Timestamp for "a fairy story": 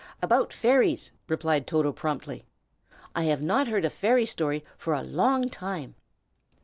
3.85-4.63